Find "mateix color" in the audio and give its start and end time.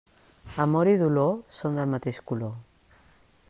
1.95-2.57